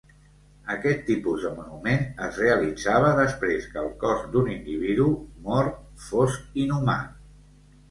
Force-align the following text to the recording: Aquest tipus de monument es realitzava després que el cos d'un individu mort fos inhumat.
Aquest 0.75 1.01
tipus 1.09 1.43
de 1.47 1.51
monument 1.57 2.01
es 2.27 2.39
realitzava 2.45 3.13
després 3.21 3.69
que 3.75 3.81
el 3.83 3.93
cos 4.07 4.25
d'un 4.33 4.51
individu 4.57 5.07
mort 5.53 5.79
fos 6.09 6.43
inhumat. 6.67 7.17